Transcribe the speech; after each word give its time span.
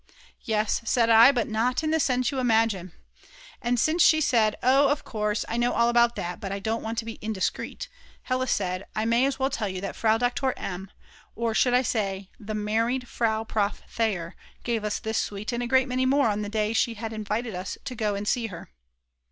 "Yes," 0.41 0.81
said 0.83 1.11
I, 1.11 1.31
"but 1.31 1.47
not 1.47 1.83
in 1.83 1.91
the 1.91 1.99
sense 1.99 2.31
you 2.31 2.39
imagine." 2.39 2.93
And 3.61 3.79
since 3.79 4.01
she 4.01 4.19
said: 4.19 4.55
"Oh, 4.63 4.87
of 4.89 5.03
course, 5.03 5.45
I 5.47 5.57
know 5.57 5.73
all 5.73 5.89
about 5.89 6.15
that, 6.15 6.39
but 6.39 6.51
I 6.51 6.57
don't 6.57 6.81
want 6.81 6.97
to 6.97 7.05
be 7.05 7.19
indiscreet," 7.21 7.87
Hella 8.23 8.47
said: 8.47 8.85
"I 8.95 9.05
may 9.05 9.27
as 9.27 9.37
well 9.37 9.51
tell 9.51 9.69
you 9.69 9.79
that 9.81 9.95
Frau 9.95 10.17
Doktor 10.17 10.55
M., 10.57 10.89
or 11.35 11.51
I 11.51 11.53
should 11.53 11.85
say 11.85 12.31
the 12.39 12.55
married 12.55 13.07
Frau 13.07 13.43
Prof. 13.43 13.83
Theyer, 13.95 14.33
gave 14.63 14.83
us 14.83 14.97
this 14.97 15.19
sweet 15.19 15.51
and 15.53 15.61
a 15.61 15.67
great 15.67 15.87
many 15.87 16.07
more 16.07 16.29
on 16.29 16.41
the 16.41 16.49
day 16.49 16.73
she 16.73 16.95
had 16.95 17.13
invited 17.13 17.53
us 17.53 17.77
to 17.85 17.93
go 17.93 18.15
and 18.15 18.27
see 18.27 18.47
her." 18.47 18.71